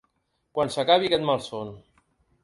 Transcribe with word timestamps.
Quan 0.57 0.71
s’acabi 0.75 1.11
aquest 1.11 1.27
malson. 1.31 1.69